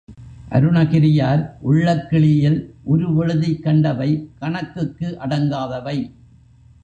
[0.49, 2.57] அருணகிரியார் உள்ளக்கிழியில்
[2.93, 4.09] உருவெழுதிக் கண்டவை
[4.39, 5.97] கணக்குக்கு அடங்காதவை.